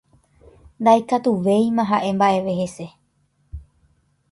Ndaikatuvéima 0.85 1.83
ha'e 1.91 2.09
mba'eve 2.17 2.53
hese. 2.61 2.87